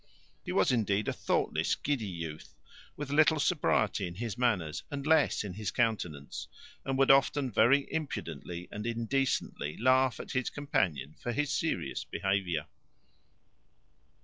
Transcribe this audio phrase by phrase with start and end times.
[0.43, 2.55] He was indeed a thoughtless, giddy youth,
[2.97, 6.47] with little sobriety in his manners, and less in his countenance;
[6.83, 12.65] and would often very impudently and indecently laugh at his companion for his serious behaviour.